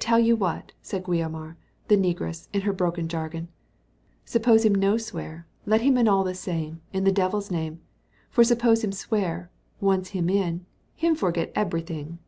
[0.00, 1.56] "Tell you what," said Guiomar,
[1.86, 3.46] the negress, in her broken jargon,
[4.24, 7.80] "s'ppose him no swear, let him in all the same, in devil's name;
[8.30, 12.18] for s'ppose him swear, once him in, him forget eberyting."